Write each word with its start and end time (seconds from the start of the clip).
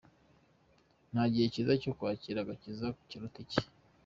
Nta 1.11 1.23
gihe 1.31 1.45
kiza 1.53 1.73
cyo 1.81 1.91
kwakira 1.97 2.37
agakiza 2.41 2.87
kiruta 3.07 3.37
iki. 3.43 3.59